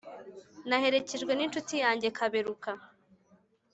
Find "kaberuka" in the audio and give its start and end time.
2.17-2.69